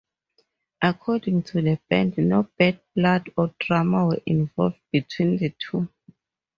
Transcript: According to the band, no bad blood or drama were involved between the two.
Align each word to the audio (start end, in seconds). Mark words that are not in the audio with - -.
According 0.81 1.43
to 1.43 1.61
the 1.61 1.79
band, 1.87 2.17
no 2.17 2.49
bad 2.57 2.81
blood 2.95 3.29
or 3.37 3.53
drama 3.59 4.07
were 4.07 4.21
involved 4.25 4.79
between 4.91 5.37
the 5.37 5.53
two. 5.59 5.87